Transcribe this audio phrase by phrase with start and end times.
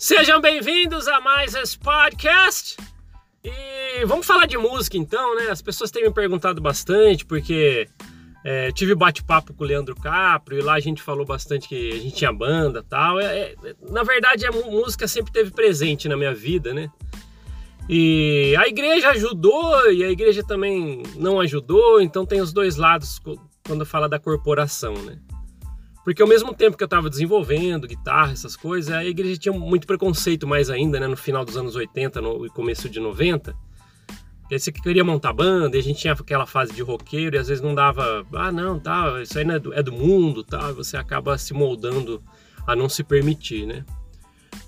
[0.00, 2.74] Sejam bem-vindos a mais esse podcast.
[3.44, 5.50] E vamos falar de música então, né?
[5.50, 7.86] As pessoas têm me perguntado bastante, porque
[8.42, 11.96] é, tive bate-papo com o Leandro Caprio e lá a gente falou bastante que a
[11.96, 13.20] gente tinha banda tal.
[13.20, 16.90] É, é, na verdade, a música sempre teve presente na minha vida, né?
[17.86, 23.20] E a igreja ajudou e a igreja também não ajudou, então tem os dois lados
[23.66, 25.18] quando fala da corporação, né?
[26.10, 29.86] Porque ao mesmo tempo que eu estava desenvolvendo guitarra, essas coisas, a igreja tinha muito
[29.86, 31.06] preconceito mais ainda, né?
[31.06, 33.54] No final dos anos 80 no começo de 90.
[34.50, 37.38] E aí você queria montar banda, e a gente tinha aquela fase de roqueiro, e
[37.38, 40.72] às vezes não dava, ah, não, tá, isso aí é, do, é do mundo, tá?
[40.72, 42.20] Você acaba se moldando
[42.66, 43.84] a não se permitir, né?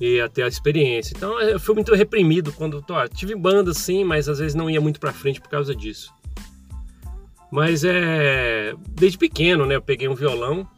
[0.00, 1.12] E até a experiência.
[1.16, 4.80] Então eu fui muito reprimido quando tô, tive banda sim, mas às vezes não ia
[4.80, 6.14] muito para frente por causa disso.
[7.50, 9.74] Mas é desde pequeno, né?
[9.74, 10.68] Eu peguei um violão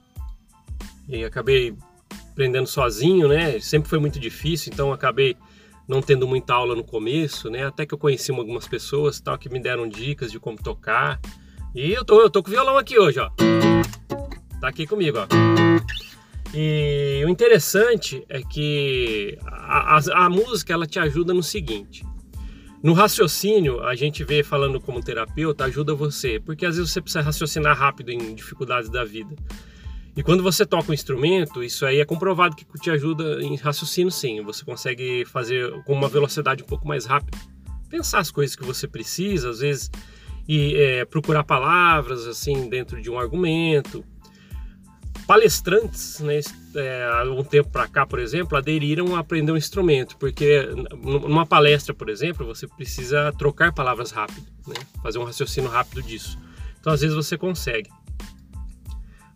[1.09, 1.75] e acabei
[2.31, 3.59] aprendendo sozinho, né?
[3.61, 5.37] Sempre foi muito difícil, então acabei
[5.87, 7.67] não tendo muita aula no começo, né?
[7.67, 11.21] Até que eu conheci algumas pessoas tal que me deram dicas de como tocar.
[11.75, 13.31] E eu tô, eu tô com o violão aqui hoje, ó.
[14.61, 15.27] Tá aqui comigo, ó.
[16.55, 22.05] E o interessante é que a, a, a música ela te ajuda no seguinte.
[22.83, 27.23] No raciocínio, a gente vê falando como terapeuta, ajuda você, porque às vezes você precisa
[27.23, 29.35] raciocinar rápido em dificuldades da vida.
[30.17, 34.13] E quando você toca um instrumento, isso aí é comprovado que te ajuda em raciocínio,
[34.13, 34.41] sim.
[34.43, 37.37] Você consegue fazer com uma velocidade um pouco mais rápida.
[37.89, 39.91] Pensar as coisas que você precisa, às vezes,
[40.47, 44.05] e é, procurar palavras assim dentro de um argumento.
[45.27, 46.41] Palestrantes, né,
[46.75, 50.69] é, há um tempo para cá, por exemplo, aderiram a aprender um instrumento, porque
[51.03, 56.39] numa palestra, por exemplo, você precisa trocar palavras rápido, né, fazer um raciocínio rápido disso.
[56.79, 57.89] Então, às vezes, você consegue.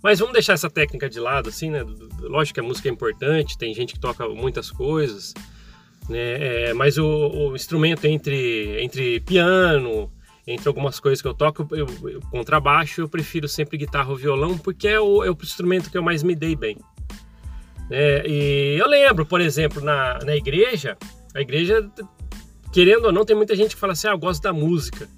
[0.03, 1.85] Mas vamos deixar essa técnica de lado, assim, né?
[2.21, 5.35] Lógico que a música é importante, tem gente que toca muitas coisas,
[6.09, 6.69] né?
[6.69, 10.11] É, mas o, o, instrumento entre, entre piano,
[10.47, 14.57] entre algumas coisas que eu toco, eu, eu, contrabaixo, eu prefiro sempre guitarra ou violão,
[14.57, 16.79] porque é o, é o instrumento que eu mais me dei bem.
[17.91, 20.97] É, e eu lembro, por exemplo, na, na igreja,
[21.35, 21.91] a igreja,
[22.73, 25.09] querendo ou não, tem muita gente que fala assim, ah, eu gosto da música.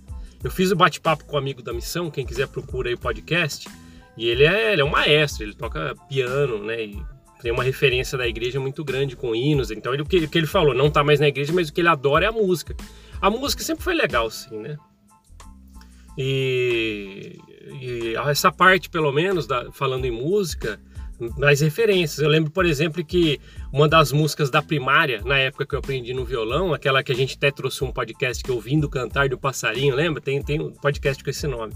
[0.43, 3.69] Eu fiz o bate-papo com o amigo da missão, quem quiser procura aí o podcast,
[4.17, 6.85] e ele é, ele é um maestro, ele toca piano, né?
[6.85, 7.03] E
[7.41, 9.71] tem uma referência da igreja muito grande com hinos.
[9.71, 11.73] Então, ele, o, que, o que ele falou, não tá mais na igreja, mas o
[11.73, 12.77] que ele adora é a música.
[13.21, 14.77] A música sempre foi legal, sim, né?
[16.19, 17.39] E,
[17.81, 20.79] e essa parte, pelo menos, da, falando em música,
[21.39, 22.19] mais referências.
[22.19, 23.41] Eu lembro, por exemplo, que
[23.73, 27.15] uma das músicas da primária, na época que eu aprendi no violão, aquela que a
[27.15, 30.21] gente até trouxe um podcast que Ouvindo Cantar do Passarinho, lembra?
[30.21, 31.75] Tem, tem um podcast com esse nome.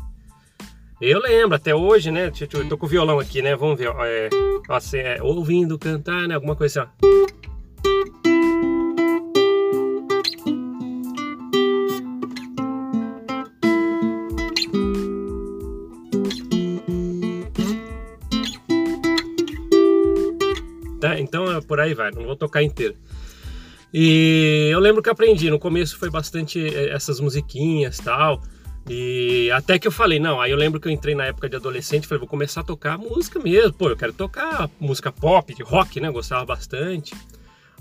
[1.00, 2.30] Eu lembro, até hoje, né?
[2.40, 3.56] Eu tô com o violão aqui, né?
[3.56, 3.92] Vamos ver.
[3.98, 4.28] É,
[4.68, 6.36] assim, é, ouvindo cantar, né?
[6.36, 7.24] Alguma coisa assim, ó.
[21.00, 21.18] Tá?
[21.18, 22.94] Então é por aí vai, não vou tocar inteiro.
[23.92, 28.40] E eu lembro que aprendi, no começo foi bastante é, essas musiquinhas tal.
[28.88, 31.56] E até que eu falei, não, aí eu lembro que eu entrei na época de
[31.56, 35.62] adolescente, falei, vou começar a tocar música mesmo, pô, eu quero tocar música pop, de
[35.62, 37.14] rock, né, gostava bastante.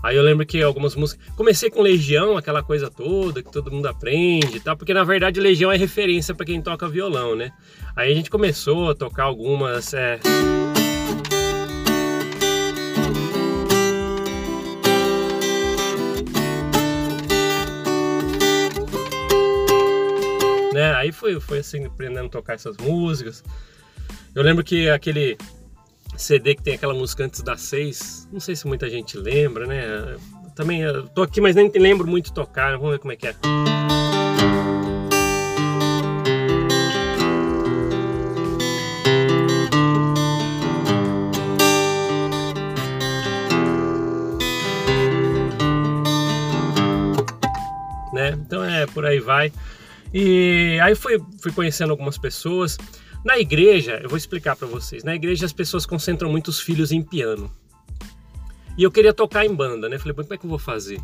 [0.02, 3.88] Aí eu lembro que algumas músicas, comecei com Legião, aquela coisa toda que todo mundo
[3.88, 7.52] aprende e tal, porque na verdade Legião é referência para quem toca violão, né?
[7.96, 10.20] Aí a gente começou a tocar algumas, é...
[21.24, 23.42] foi, foi assim, aprendendo a tocar essas músicas.
[24.36, 25.38] Eu lembro que aquele
[26.18, 30.18] CD que tem aquela música antes das seis, não sei se muita gente lembra, né?
[30.54, 33.36] Também eu tô aqui, mas nem lembro muito tocar, vamos ver como é que é.
[48.12, 48.32] Né?
[48.32, 49.54] Então é por aí vai.
[50.14, 52.78] E aí fui, fui conhecendo algumas pessoas.
[53.26, 55.04] Na igreja, eu vou explicar para vocês.
[55.04, 57.50] Na igreja as pessoas concentram muitos filhos em piano.
[58.78, 59.98] E eu queria tocar em banda, né?
[59.98, 61.00] Falei, como é que eu vou fazer?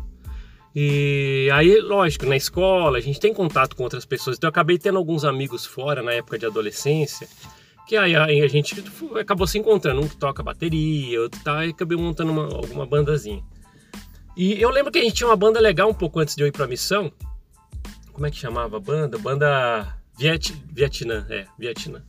[0.74, 4.36] E aí, lógico, na escola a gente tem contato com outras pessoas.
[4.36, 7.28] Então eu acabei tendo alguns amigos fora na época de adolescência.
[7.88, 8.76] Que aí a gente
[9.18, 13.42] acabou se encontrando, um que toca bateria, outro tal, e acabei montando uma, alguma bandazinha.
[14.36, 16.46] E eu lembro que a gente tinha uma banda legal um pouco antes de eu
[16.46, 17.12] ir pra missão,
[18.12, 19.18] como é que chamava a banda?
[19.18, 22.02] Banda Viet, Vietnã, é, Vietnã.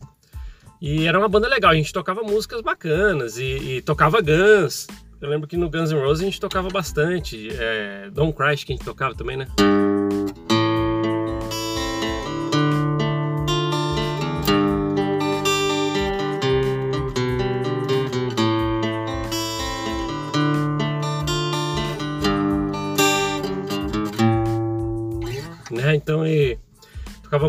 [0.81, 4.87] E era uma banda legal, a gente tocava músicas bacanas e, e tocava Guns.
[5.21, 7.49] eu lembro que no Guns N' Roses a gente tocava bastante.
[7.51, 9.37] É, Don't Crash que a gente tocava também?
[9.37, 9.47] Né?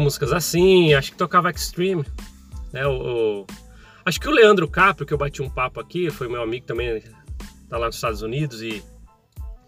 [0.02, 2.04] Músicas assim, acho que tocava Extreme,
[2.72, 2.86] né?
[2.86, 3.46] O, o,
[4.04, 7.02] acho que o Leandro Caprio, que eu bati um papo aqui, foi meu amigo também,
[7.68, 8.82] tá lá nos Estados Unidos e,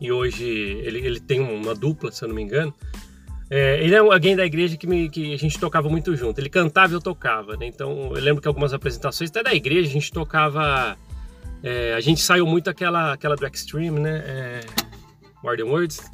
[0.01, 2.75] e hoje ele, ele tem uma dupla, se eu não me engano.
[3.51, 6.41] É, ele é alguém da igreja que, me, que a gente tocava muito junto.
[6.41, 7.67] Ele cantava e eu tocava, né?
[7.67, 10.97] Então eu lembro que algumas apresentações, até da igreja, a gente tocava.
[11.63, 14.25] É, a gente saiu muito aquela, aquela do Extreme, né?
[14.27, 14.61] É,
[15.43, 16.11] More Words.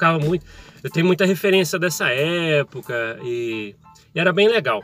[0.00, 0.46] Tocava muito.
[0.82, 3.74] Eu tenho muita referência dessa época e,
[4.14, 4.82] e era bem legal.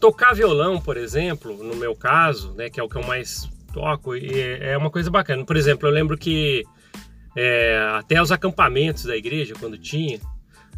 [0.00, 4.16] Tocar violão, por exemplo, no meu caso, né, que é o que eu mais toco,
[4.16, 5.44] e é uma coisa bacana.
[5.44, 6.64] Por exemplo, eu lembro que
[7.36, 10.18] é, até os acampamentos da igreja, quando tinha,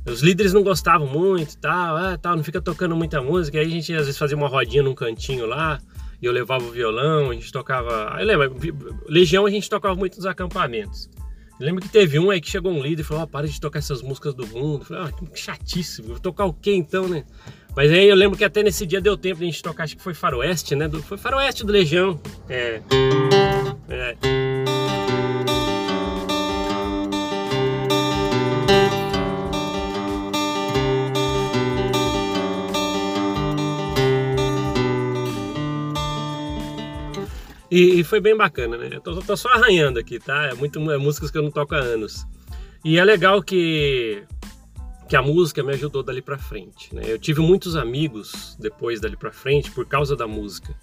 [0.05, 3.59] os líderes não gostavam muito, tal, ah, tal, não fica tocando muita música.
[3.59, 5.79] Aí a gente às vezes fazia uma rodinha num cantinho lá,
[6.21, 8.17] e eu levava o violão, a gente tocava.
[8.19, 8.57] Eu lembro,
[9.07, 11.11] Legião a gente tocava muito nos acampamentos.
[11.61, 13.61] Eu lembro que teve um aí que chegou um líder e falou: oh, para de
[13.61, 14.81] tocar essas músicas do mundo.
[14.81, 17.23] Eu falei: ah, que chatíssimo, vou tocar o quê então, né?
[17.77, 19.95] Mas aí eu lembro que até nesse dia deu tempo de a gente tocar, acho
[19.95, 20.89] que foi Faroeste, né?
[20.89, 22.19] Do, foi Faroeste do Legião.
[22.49, 22.81] É.
[23.91, 24.17] É.
[37.71, 38.89] E, e, foi bem bacana, né?
[38.93, 40.47] Eu tô, tô, só arranhando aqui, tá?
[40.47, 42.27] É muito é músicas que eu não toco há anos.
[42.85, 44.25] E é legal que,
[45.09, 47.03] que a música me ajudou dali pra frente, né?
[47.07, 50.75] Eu tive muitos amigos depois dali pra frente por causa da música.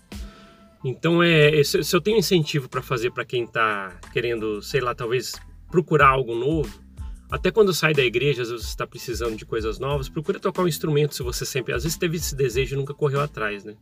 [0.83, 4.95] Então, é, se, se eu tenho incentivo para fazer para quem tá querendo, sei lá,
[4.95, 5.33] talvez
[5.69, 6.81] procurar algo novo,
[7.29, 10.61] até quando sai da igreja, às vezes você está precisando de coisas novas, procura tocar
[10.61, 13.75] um instrumento se você sempre, às vezes teve esse desejo e nunca correu atrás, né?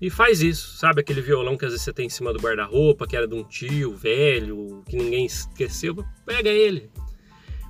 [0.00, 1.00] E faz isso, sabe?
[1.00, 3.42] Aquele violão que às vezes você tem em cima do guarda-roupa, que era de um
[3.42, 6.88] tio velho, que ninguém esqueceu, pega ele.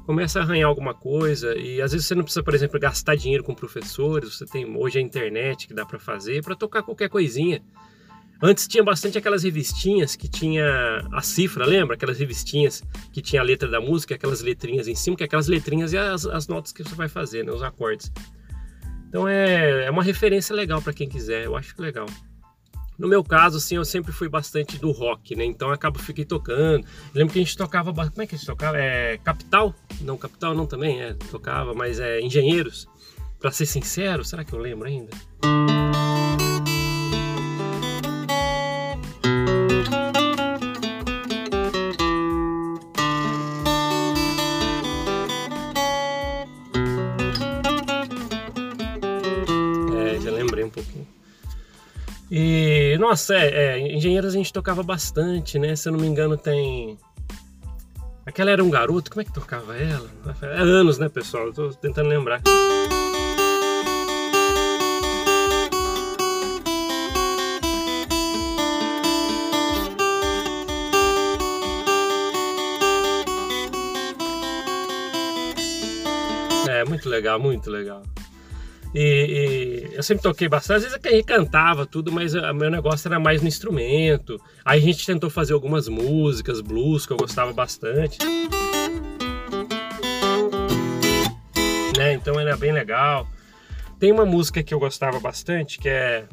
[0.05, 3.45] Começa a arranhar alguma coisa e às vezes você não precisa, por exemplo, gastar dinheiro
[3.45, 7.63] com professores, você tem hoje a internet que dá para fazer para tocar qualquer coisinha.
[8.41, 10.65] Antes tinha bastante aquelas revistinhas que tinha
[11.13, 11.97] a cifra, lembra?
[11.97, 15.49] Aquelas revistinhas que tinha a letra da música, aquelas letrinhas em cima, que é aquelas
[15.49, 17.51] letrinhas e as, as notas que você vai fazer, né?
[17.51, 18.13] Os acordes.
[19.09, 22.07] Então é, é uma referência legal para quem quiser, eu acho legal.
[22.99, 25.45] No meu caso, assim, eu sempre fui bastante do rock, né?
[25.45, 26.85] Então eu acabo fiquei tocando.
[26.85, 28.77] Eu lembro que a gente tocava, como é que a gente tocava?
[28.77, 29.73] É Capital?
[30.01, 32.89] Não, Capital não também, é, tocava, mas é Engenheiros.
[33.39, 35.17] Para ser sincero, será que eu lembro ainda?
[53.09, 55.75] Nossa, é, é, engenheiros a gente tocava bastante, né?
[55.75, 56.99] Se eu não me engano, tem.
[58.27, 60.11] Aquela era um garoto, como é que tocava ela?
[60.43, 61.47] É anos, né, pessoal?
[61.47, 62.43] Eu tô tentando lembrar.
[76.69, 78.03] É, muito legal, muito legal.
[78.95, 82.71] E, e, eu sempre toquei bastante, às vezes a gente cantava tudo, mas o meu
[82.71, 84.41] negócio era mais no instrumento.
[84.65, 88.19] Aí a gente tentou fazer algumas músicas, blues, que eu gostava bastante.
[91.97, 92.15] Né?
[92.15, 93.27] Então era bem legal.
[93.99, 96.27] Tem uma música que eu gostava bastante, que é.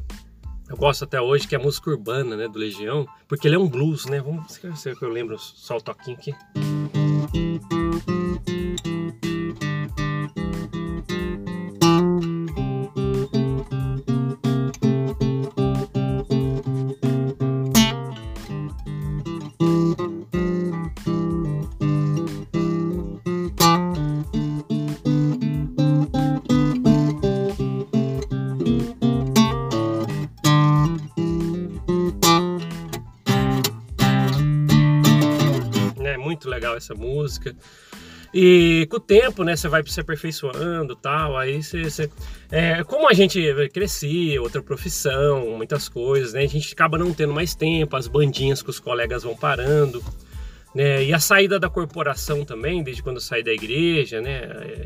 [0.70, 3.60] Eu gosto até hoje, que é a música urbana, né, do Legião, porque ele é
[3.60, 4.20] um blues, né?
[4.20, 6.34] Vamos ver se eu lembro só o toquinho aqui.
[36.56, 37.56] Legal essa música.
[38.38, 42.10] E com o tempo, né, você vai se aperfeiçoando tal, aí você, você
[42.52, 47.34] é, como a gente crescia, outra profissão, muitas coisas, né, a gente acaba não tendo
[47.34, 50.04] mais tempo, as bandinhas com os colegas vão parando,
[50.74, 54.86] né, e a saída da corporação também, desde quando eu saí da igreja, né, é,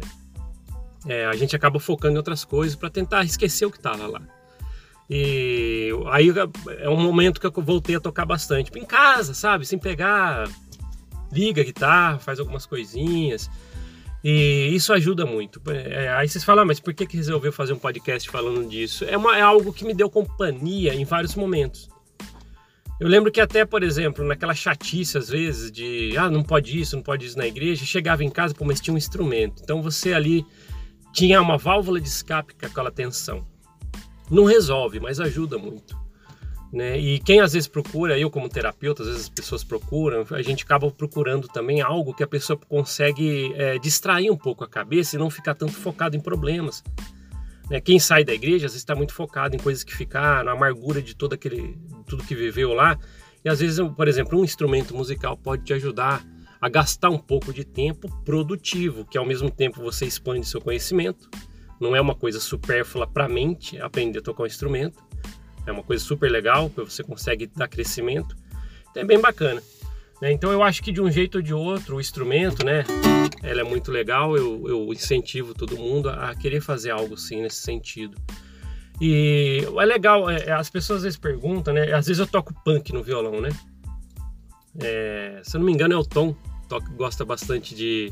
[1.08, 4.22] é, a gente acaba focando em outras coisas para tentar esquecer o que estava lá.
[5.10, 6.32] E aí
[6.82, 10.48] é um momento que eu voltei a tocar bastante, em casa, sabe, sem pegar
[11.32, 13.50] liga a guitarra, faz algumas coisinhas.
[14.24, 15.62] E isso ajuda muito.
[15.72, 19.06] É, aí vocês falam, ah, mas por que, que resolveu fazer um podcast falando disso?
[19.06, 21.90] É, uma, é algo que me deu companhia em vários momentos.
[23.00, 26.98] Eu lembro que até, por exemplo, naquela chatice às vezes de ah, não pode isso,
[26.98, 29.62] não pode isso na igreja, chegava em casa, pô, mas tinha um instrumento.
[29.64, 30.46] Então você ali
[31.14, 33.48] tinha uma válvula de escape com aquela tensão.
[34.30, 35.98] Não resolve, mas ajuda muito.
[36.72, 37.00] Né?
[37.00, 40.64] E quem às vezes procura, eu como terapeuta, às vezes as pessoas procuram, a gente
[40.64, 45.20] acaba procurando também algo que a pessoa consegue é, distrair um pouco a cabeça e
[45.20, 46.84] não ficar tanto focado em problemas.
[47.70, 47.82] Né?
[47.82, 51.02] Quem sai da igreja às vezes está muito focado em coisas que ficaram, a amargura
[51.02, 53.00] de todo aquele, tudo que viveu lá.
[53.44, 56.24] E às vezes, por exemplo, um instrumento musical pode te ajudar
[56.62, 61.30] a gastar um pouco de tempo produtivo, que ao mesmo tempo você expande seu conhecimento.
[61.80, 65.09] Não é uma coisa supérflua para a mente aprender a tocar um instrumento
[65.70, 68.36] é uma coisa super legal, que você consegue dar crescimento.
[68.90, 69.62] Então é bem bacana.
[70.22, 70.32] Né?
[70.32, 72.84] Então eu acho que de um jeito ou de outro, o instrumento, né?
[73.42, 77.62] Ela é muito legal, eu, eu incentivo todo mundo a querer fazer algo assim nesse
[77.62, 78.18] sentido.
[79.00, 81.94] E é legal, é, as pessoas às vezes perguntam, né?
[81.94, 83.50] Às vezes eu toco punk no violão, né?
[84.82, 86.36] É, se eu não me engano é o Tom,
[86.68, 88.12] toca, gosta bastante de,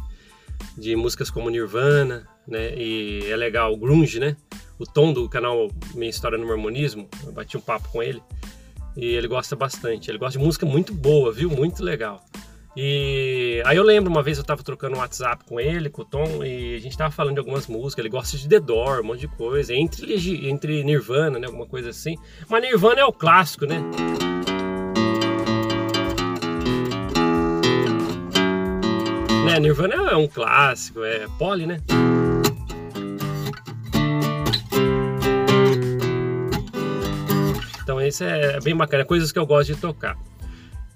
[0.78, 2.74] de músicas como Nirvana, né?
[2.78, 4.38] E é legal, grunge, né?
[4.80, 8.22] O Tom do canal Minha História no Mormonismo, eu bati um papo com ele
[8.96, 10.10] e ele gosta bastante.
[10.10, 11.50] Ele gosta de música muito boa, viu?
[11.50, 12.24] Muito legal.
[12.76, 16.06] E aí eu lembro uma vez eu tava trocando um WhatsApp com ele, com o
[16.06, 18.06] Tom, e a gente tava falando de algumas músicas.
[18.06, 21.48] Ele gosta de The Door, um monte de coisa, entre, entre Nirvana, né?
[21.48, 22.16] Alguma coisa assim.
[22.48, 23.82] Mas Nirvana é o clássico, né?
[29.44, 29.60] né?
[29.60, 31.82] Nirvana é um clássico, é pole, né?
[38.08, 40.18] Isso é bem bacana, coisas que eu gosto de tocar.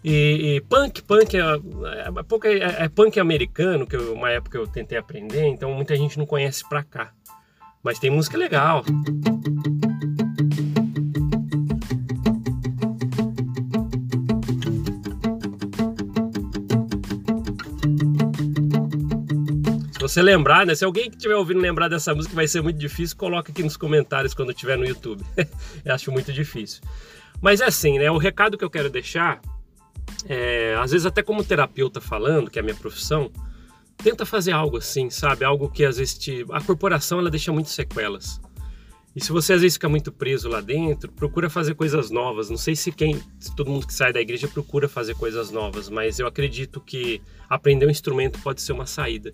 [0.03, 4.65] E, e punk, punk é, é, é, é, punk americano, que eu, uma época eu
[4.65, 7.12] tentei aprender, então muita gente não conhece pra cá.
[7.84, 8.84] Mas tem música legal.
[20.01, 20.75] Você lembrar, né?
[20.75, 23.77] Se alguém que estiver ouvindo lembrar dessa música, vai ser muito difícil, coloca aqui nos
[23.77, 25.24] comentários quando estiver no YouTube.
[25.86, 26.81] eu acho muito difícil.
[27.41, 28.10] Mas é assim, né?
[28.12, 29.41] O recado que eu quero deixar,
[30.27, 33.31] é, às vezes até como terapeuta falando, que é a minha profissão,
[33.98, 35.46] tenta fazer algo assim, sabe?
[35.46, 36.46] Algo que às vezes te...
[36.51, 38.39] a corporação ela deixa muitas sequelas.
[39.15, 42.50] E se você às vezes fica muito preso lá dentro, procura fazer coisas novas.
[42.50, 45.89] Não sei se quem, se todo mundo que sai da igreja procura fazer coisas novas,
[45.89, 49.34] mas eu acredito que aprender um instrumento pode ser uma saída.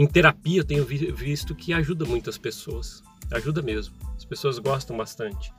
[0.00, 3.02] Em terapia eu tenho visto que ajuda muitas pessoas.
[3.30, 3.94] Ajuda mesmo.
[4.16, 5.52] As pessoas gostam bastante.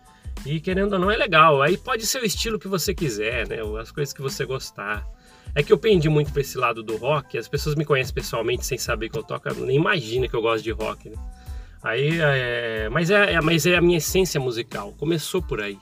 [0.43, 1.61] E querendo ou não é legal.
[1.61, 3.57] Aí pode ser o estilo que você quiser, né?
[3.79, 5.07] As coisas que você gostar.
[5.53, 7.37] É que eu pendi muito para esse lado do rock.
[7.37, 10.63] As pessoas me conhecem pessoalmente sem saber que eu toco, nem imagina que eu gosto
[10.63, 11.17] de rock, né?
[11.83, 14.91] Aí, é, mas, é, é, mas é a minha essência musical.
[14.93, 15.77] Começou por aí.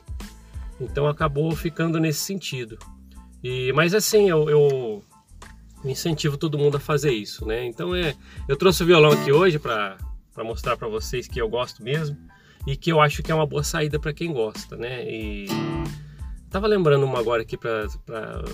[0.82, 2.78] Então acabou ficando nesse sentido.
[3.42, 5.04] E, mas assim, eu, eu
[5.84, 7.66] incentivo todo mundo a fazer isso, né?
[7.66, 8.16] Então é,
[8.48, 9.98] eu trouxe o violão aqui hoje para
[10.38, 12.18] mostrar para vocês que eu gosto mesmo
[12.68, 15.04] e que eu acho que é uma boa saída para quem gosta, né?
[15.10, 15.48] E
[16.50, 17.88] tava lembrando uma agora aqui para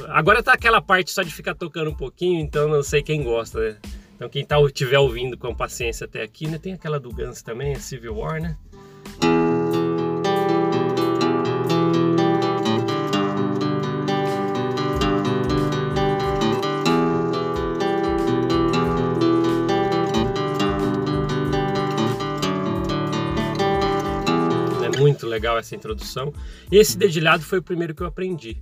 [0.09, 3.59] agora tá aquela parte só de ficar tocando um pouquinho, então não sei quem gosta,
[3.59, 3.77] né?
[4.15, 6.57] Então quem tá tiver ouvindo com paciência até aqui, né?
[6.57, 8.57] Tem aquela do Guns também, a Civil War, né?
[25.35, 26.33] Legal essa introdução.
[26.71, 28.57] E esse dedilhado foi o primeiro que eu aprendi.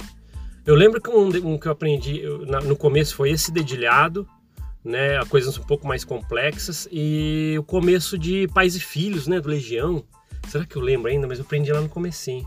[0.65, 4.27] Eu lembro que um, um que eu aprendi eu, na, no começo foi esse dedilhado,
[4.84, 9.50] né, coisas um pouco mais complexas e o começo de Pais e Filhos, né, do
[9.50, 10.03] Legião.
[10.48, 11.27] Será que eu lembro ainda?
[11.27, 12.46] Mas eu aprendi lá no comecinho.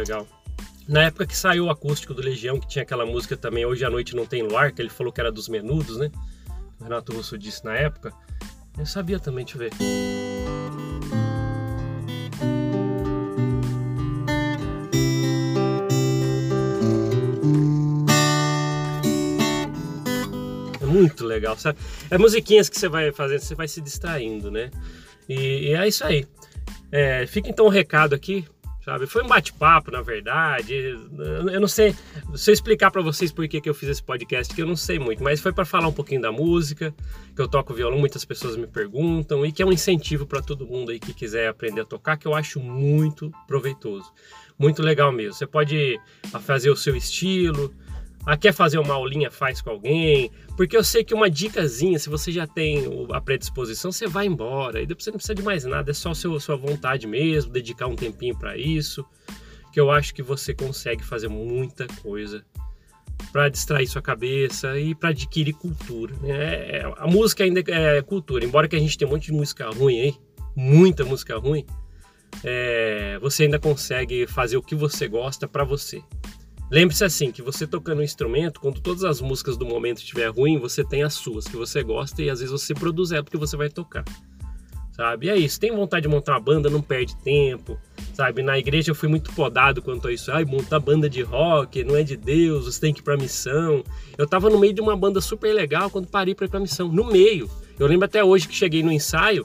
[0.00, 0.26] Legal.
[0.88, 3.90] Na época que saiu o acústico do Legião, que tinha aquela música também, Hoje à
[3.90, 6.10] Noite Não Tem Luar, que ele falou que era dos menudos, né?
[6.80, 8.12] O Renato Russo disse na época.
[8.76, 9.72] Eu sabia também, deixa eu ver.
[20.80, 21.78] É muito legal, sabe?
[22.10, 24.70] É musiquinhas que você vai fazendo, você vai se distraindo, né?
[25.28, 26.26] E, e é isso aí.
[26.90, 28.44] É, fica então o um recado aqui
[28.84, 29.06] sabe?
[29.06, 30.74] Foi um bate-papo, na verdade.
[30.74, 31.94] Eu não sei,
[32.34, 34.76] se eu explicar para vocês por que, que eu fiz esse podcast, que eu não
[34.76, 36.94] sei muito, mas foi para falar um pouquinho da música,
[37.34, 40.66] que eu toco violão, muitas pessoas me perguntam, e que é um incentivo para todo
[40.66, 44.10] mundo aí que quiser aprender a tocar, que eu acho muito proveitoso.
[44.58, 45.32] Muito legal mesmo.
[45.32, 45.98] Você pode
[46.42, 47.72] fazer o seu estilo,
[48.26, 50.30] ah, quer fazer uma aulinha, faz com alguém.
[50.56, 54.82] Porque eu sei que uma dicasinha, se você já tem a predisposição, você vai embora.
[54.82, 57.86] E depois você não precisa de mais nada, é só a sua vontade mesmo, dedicar
[57.86, 59.04] um tempinho para isso.
[59.72, 62.44] Que eu acho que você consegue fazer muita coisa
[63.32, 66.14] para distrair sua cabeça e para adquirir cultura.
[66.20, 66.78] Né?
[66.78, 69.68] É, a música ainda é cultura, embora que a gente tenha um monte de música
[69.70, 70.14] ruim aí,
[70.56, 71.64] muita música ruim,
[72.44, 76.02] é, você ainda consegue fazer o que você gosta para você.
[76.70, 80.56] Lembre-se assim, que você tocando um instrumento, quando todas as músicas do momento estiver ruim,
[80.56, 83.56] você tem as suas que você gosta e às vezes você produz ela porque você
[83.56, 84.04] vai tocar.
[84.92, 85.26] Sabe?
[85.26, 87.76] E é isso, tem vontade de montar uma banda, não perde tempo.
[88.14, 88.42] Sabe?
[88.42, 90.30] Na igreja eu fui muito podado quanto a isso.
[90.30, 93.82] Ai, montar banda de rock, não é de Deus, você tem que ir pra missão.
[94.16, 96.86] Eu tava no meio de uma banda super legal quando parei pra ir pra missão.
[96.86, 97.50] No meio.
[97.78, 99.44] Eu lembro até hoje que cheguei no ensaio,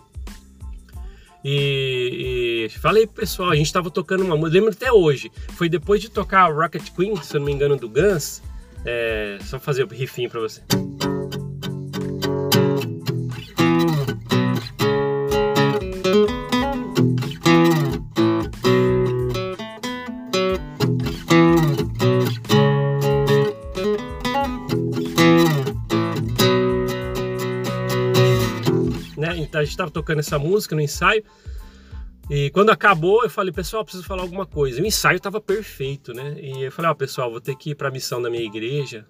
[1.48, 5.70] e, e, falei pro pessoal, a gente tava tocando uma música, lembro até hoje, foi
[5.70, 8.42] depois de tocar Rocket Queen, se eu não me engano, do Guns,
[8.84, 10.64] é, só fazer o rifinho pra você.
[29.24, 31.24] A gente estava tocando essa música no ensaio.
[32.30, 34.82] E quando acabou, eu falei, pessoal, preciso falar alguma coisa.
[34.82, 36.36] o ensaio estava perfeito, né?
[36.40, 38.44] E eu falei, ó, oh, pessoal, vou ter que ir para a missão da minha
[38.44, 39.06] igreja.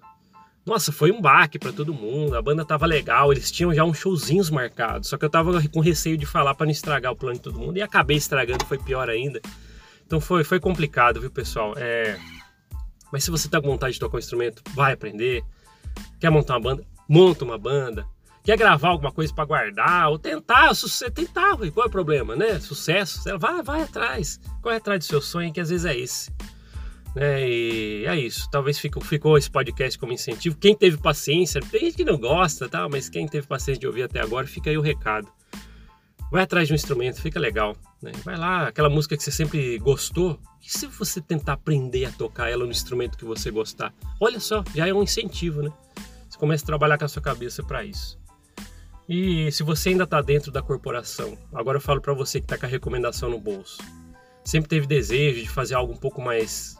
[0.66, 2.36] Nossa, foi um baque para todo mundo.
[2.36, 5.08] A banda tava legal, eles tinham já uns showzinhos marcados.
[5.08, 7.58] Só que eu tava com receio de falar para não estragar o plano de todo
[7.58, 9.40] mundo e acabei estragando, foi pior ainda.
[10.04, 11.72] Então foi, foi complicado, viu, pessoal?
[11.76, 12.18] É...
[13.10, 15.42] Mas se você tá com vontade de tocar um instrumento, vai aprender.
[16.20, 16.84] Quer montar uma banda?
[17.08, 18.06] Monta uma banda
[18.46, 22.60] quer gravar alguma coisa para guardar, ou tentar, você tentar, qual é o problema, né?
[22.60, 26.30] Sucesso, vai, vai atrás, corre atrás do seu sonho, que às vezes é esse.
[27.12, 27.48] Né?
[27.48, 30.56] E é isso, talvez ficou, ficou esse podcast como incentivo.
[30.56, 32.88] Quem teve paciência, tem gente que não gosta, tá?
[32.88, 35.26] mas quem teve paciência de ouvir até agora, fica aí o recado.
[36.30, 37.76] Vai atrás de um instrumento, fica legal.
[38.00, 38.12] Né?
[38.24, 42.48] Vai lá, aquela música que você sempre gostou, e se você tentar aprender a tocar
[42.48, 43.92] ela no instrumento que você gostar?
[44.20, 45.72] Olha só, já é um incentivo, né?
[46.28, 48.24] Você começa a trabalhar com a sua cabeça para isso.
[49.08, 52.58] E se você ainda está dentro da corporação, agora eu falo para você que está
[52.58, 53.78] com a recomendação no bolso,
[54.44, 56.76] sempre teve desejo de fazer algo um pouco mais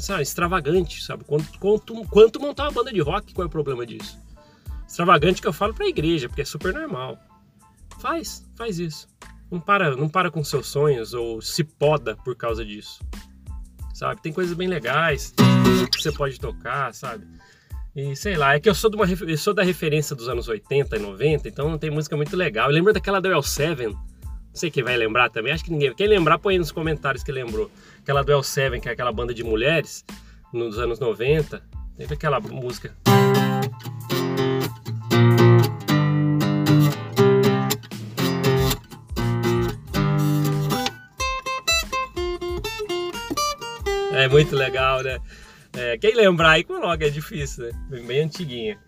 [0.00, 1.24] sabe, extravagante, sabe?
[1.24, 4.18] Quanto, quanto, quanto montar uma banda de rock, qual é o problema disso?
[4.86, 7.18] Extravagante que eu falo para a igreja, porque é super normal.
[8.00, 9.08] Faz, faz isso.
[9.50, 13.00] Não para, não para com seus sonhos ou se poda por causa disso.
[13.92, 14.20] Sabe?
[14.20, 15.32] Tem coisas bem legais
[15.92, 17.26] que você pode tocar, sabe?
[17.96, 20.48] E sei lá, é que eu sou, de uma, eu sou da referência dos anos
[20.48, 22.68] 80 e 90, então tem música muito legal.
[22.68, 23.96] Eu lembro daquela do L7, não
[24.52, 25.94] sei quem vai lembrar também, acho que ninguém.
[25.94, 27.70] Quem lembrar, põe aí nos comentários que lembrou.
[28.00, 30.04] Aquela do L7, que é aquela banda de mulheres,
[30.52, 31.62] nos anos 90.
[31.96, 32.92] Teve aquela música.
[44.12, 45.20] É muito legal, né?
[45.76, 48.02] É, quem lembrar aí, coloca, é difícil, né?
[48.06, 48.78] Bem antiguinha.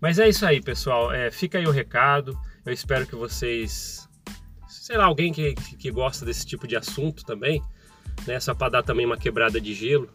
[0.00, 1.10] Mas é isso aí, pessoal.
[1.12, 2.38] É, fica aí o recado.
[2.64, 4.06] Eu espero que vocês.
[4.68, 7.62] Sei lá, alguém que, que gosta desse tipo de assunto também,
[8.26, 8.38] né?
[8.38, 10.10] Só para dar também uma quebrada de gelo.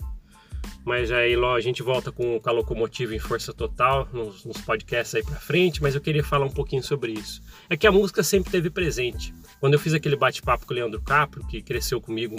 [0.85, 5.15] Mas aí a gente volta com, com a locomotiva em força total nos, nos podcasts
[5.15, 5.81] aí para frente.
[5.81, 7.41] Mas eu queria falar um pouquinho sobre isso.
[7.67, 9.33] É que a música sempre teve presente.
[9.59, 12.35] Quando eu fiz aquele bate-papo com o Leandro Capro, que cresceu comigo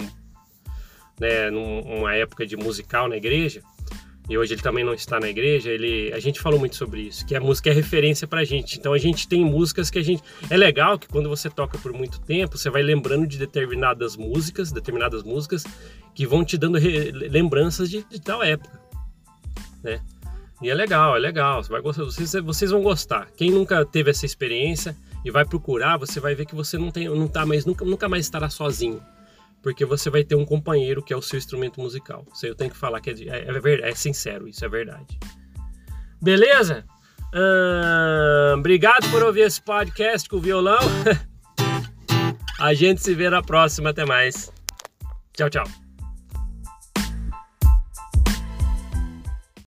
[1.19, 3.61] né, numa época de musical na igreja,
[4.31, 7.25] e hoje ele também não está na igreja, ele, a gente falou muito sobre isso,
[7.25, 8.79] que a música é referência pra gente.
[8.79, 10.23] Então a gente tem músicas que a gente.
[10.49, 14.71] É legal que quando você toca por muito tempo, você vai lembrando de determinadas músicas,
[14.71, 15.65] determinadas músicas
[16.15, 17.11] que vão te dando re...
[17.11, 18.79] lembranças de, de, tal época.
[19.83, 19.99] Né?
[20.61, 21.61] E é legal, é legal.
[21.61, 23.27] Você vai gostar, vocês, vocês vão gostar.
[23.35, 27.09] Quem nunca teve essa experiência e vai procurar, você vai ver que você não tem,
[27.09, 29.01] não tá mais, nunca, nunca mais estará sozinho
[29.61, 32.25] porque você vai ter um companheiro que é o seu instrumento musical.
[32.33, 35.19] Isso eu tenho que falar que é, é, é, é sincero, isso é verdade.
[36.21, 36.85] Beleza?
[38.57, 40.79] Obrigado por ouvir esse podcast com o violão.
[42.59, 43.89] A gente se vê na próxima.
[43.89, 44.51] Até mais.
[45.33, 45.80] Tchau, tchau.